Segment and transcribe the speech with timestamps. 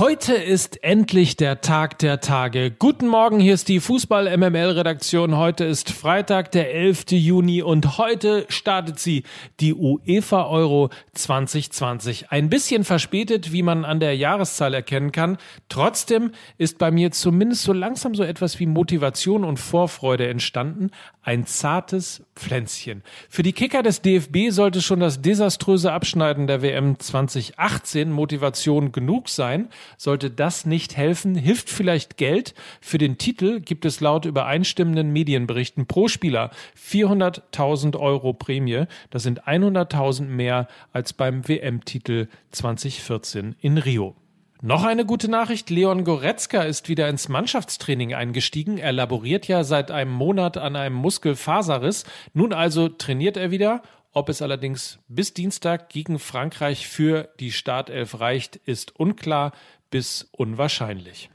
[0.00, 2.70] Heute ist endlich der Tag der Tage.
[2.70, 5.36] Guten Morgen, hier ist die Fußball MML Redaktion.
[5.36, 7.10] Heute ist Freitag, der 11.
[7.10, 9.24] Juni und heute startet sie,
[9.60, 12.30] die UEFA Euro 2020.
[12.30, 15.36] Ein bisschen verspätet, wie man an der Jahreszahl erkennen kann.
[15.68, 20.92] Trotzdem ist bei mir zumindest so langsam so etwas wie Motivation und Vorfreude entstanden.
[21.22, 23.02] Ein zartes Pflänzchen.
[23.28, 29.28] Für die Kicker des DFB sollte schon das desaströse Abschneiden der WM 2018 Motivation genug
[29.28, 29.68] sein.
[29.96, 32.54] Sollte das nicht helfen, hilft vielleicht Geld.
[32.80, 38.84] Für den Titel gibt es laut übereinstimmenden Medienberichten pro Spieler 400.000 Euro Prämie.
[39.10, 44.16] Das sind 100.000 mehr als beim WM-Titel 2014 in Rio.
[44.62, 45.70] Noch eine gute Nachricht.
[45.70, 48.76] Leon Goretzka ist wieder ins Mannschaftstraining eingestiegen.
[48.76, 52.04] Er laboriert ja seit einem Monat an einem Muskelfaserriss.
[52.34, 53.82] Nun also trainiert er wieder.
[54.12, 59.52] Ob es allerdings bis Dienstag gegen Frankreich für die Startelf reicht, ist unklar
[59.90, 61.30] bis unwahrscheinlich.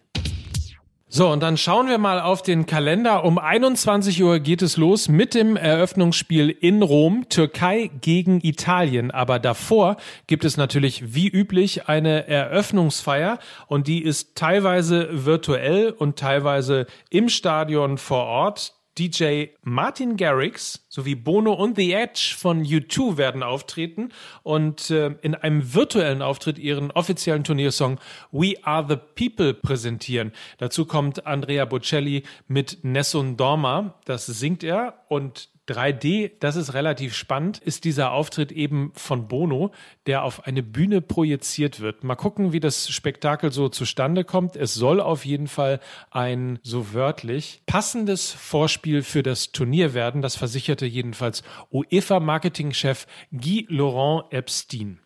[1.08, 3.24] So, und dann schauen wir mal auf den Kalender.
[3.24, 9.12] Um 21 Uhr geht es los mit dem Eröffnungsspiel in Rom, Türkei gegen Italien.
[9.12, 9.96] Aber davor
[10.28, 17.30] gibt es natürlich wie üblich eine Eröffnungsfeier und die ist teilweise virtuell und teilweise im
[17.30, 18.74] Stadion vor Ort.
[18.98, 24.10] DJ Martin Garrix sowie Bono und The Edge von U2 werden auftreten
[24.44, 28.00] und äh, in einem virtuellen Auftritt ihren offiziellen Turniersong
[28.32, 30.32] We Are the People präsentieren.
[30.60, 37.16] Dazu kommt Andrea Bocelli mit Nessun Dorma, das singt er und 3D, das ist relativ
[37.16, 39.72] spannend, ist dieser Auftritt eben von Bono,
[40.06, 42.04] der auf eine Bühne projiziert wird.
[42.04, 44.56] Mal gucken, wie das Spektakel so zustande kommt.
[44.56, 45.80] Es soll auf jeden Fall
[46.12, 50.22] ein, so wörtlich, passendes Vorspiel für das Turnier werden.
[50.22, 55.00] Das versicherte jedenfalls UEFA-Marketingchef Guy Laurent Epstein.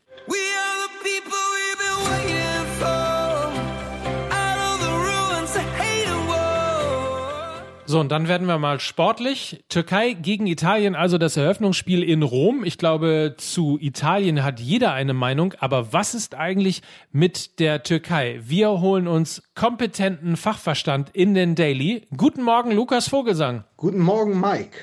[7.90, 9.64] So, und dann werden wir mal sportlich.
[9.68, 12.64] Türkei gegen Italien, also das Eröffnungsspiel in Rom.
[12.64, 15.56] Ich glaube, zu Italien hat jeder eine Meinung.
[15.58, 18.42] Aber was ist eigentlich mit der Türkei?
[18.46, 22.06] Wir holen uns kompetenten Fachverstand in den Daily.
[22.16, 23.64] Guten Morgen, Lukas Vogelsang.
[23.76, 24.78] Guten Morgen, Mike.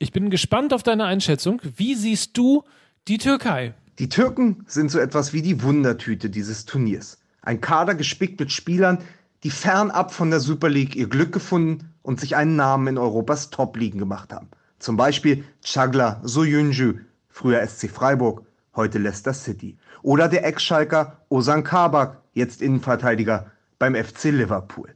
[0.00, 1.62] Ich bin gespannt auf deine Einschätzung.
[1.62, 2.64] Wie siehst du
[3.06, 3.72] die Türkei?
[4.00, 7.18] Die Türken sind so etwas wie die Wundertüte dieses Turniers.
[7.40, 8.98] Ein Kader gespickt mit Spielern,
[9.44, 13.50] die fernab von der Super League ihr Glück gefunden und sich einen Namen in Europas
[13.50, 14.48] Top-Ligen gemacht haben.
[14.78, 18.42] Zum Beispiel Chagla Soyuncu, früher SC Freiburg,
[18.76, 19.76] heute Leicester City.
[20.02, 24.94] Oder der Ex-Schalker Ozan Kabak, jetzt Innenverteidiger beim FC Liverpool.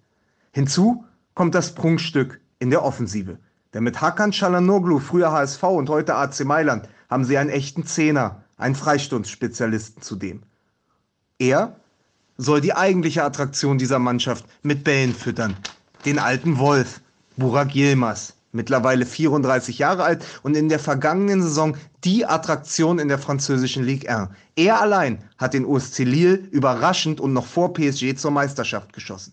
[0.53, 1.05] Hinzu
[1.35, 3.39] kommt das Prunkstück in der Offensive.
[3.75, 8.45] Denn mit Hakan Çalhanoğlu, früher HSV und heute AC Mailand, haben sie einen echten Zehner,
[8.57, 10.43] einen Freistundsspezialisten zudem.
[11.39, 11.77] Er
[12.37, 15.57] soll die eigentliche Attraktion dieser Mannschaft mit Bällen füttern.
[16.05, 17.01] Den alten Wolf,
[17.37, 23.19] Burak Yilmaz, mittlerweile 34 Jahre alt und in der vergangenen Saison die Attraktion in der
[23.19, 24.29] französischen Ligue 1.
[24.57, 29.33] Er allein hat den OSC Lille überraschend und noch vor PSG zur Meisterschaft geschossen.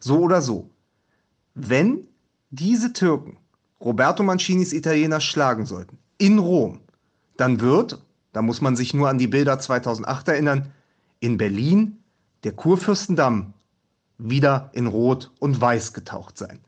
[0.00, 0.68] So oder so.
[1.54, 2.06] Wenn
[2.50, 3.38] diese Türken
[3.80, 6.80] Roberto Mancinis Italiener schlagen sollten, in Rom,
[7.36, 7.98] dann wird,
[8.32, 10.72] da muss man sich nur an die Bilder 2008 erinnern,
[11.20, 11.98] in Berlin
[12.44, 13.54] der Kurfürstendamm
[14.22, 16.60] wieder in Rot und Weiß getaucht sein.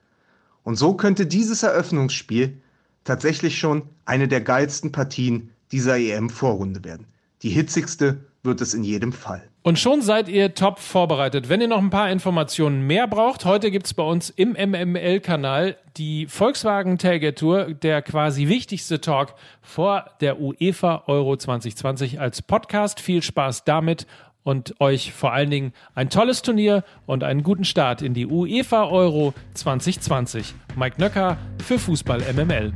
[0.63, 2.61] Und so könnte dieses Eröffnungsspiel
[3.05, 7.07] tatsächlich schon eine der geilsten Partien dieser EM-Vorrunde werden.
[7.43, 9.43] Die hitzigste wird es in jedem Fall.
[9.65, 11.49] Und schon seid ihr top vorbereitet.
[11.49, 15.77] Wenn ihr noch ein paar Informationen mehr braucht, heute gibt es bei uns im MML-Kanal
[15.97, 22.99] die Volkswagen Tailgate Tour, der quasi wichtigste Talk vor der UEFA Euro 2020 als Podcast.
[22.99, 24.09] Viel Spaß damit
[24.45, 28.85] und euch vor allen Dingen ein tolles Turnier und einen guten Start in die UEFA
[28.85, 30.55] Euro 2020.
[30.77, 32.73] Mike Nöcker für Fußball MML.